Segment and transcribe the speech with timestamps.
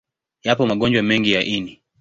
[0.43, 1.81] Yapo magonjwa mengi ya ini.